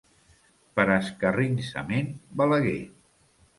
[0.79, 2.11] Per escarransiment,
[2.43, 2.77] Balaguer.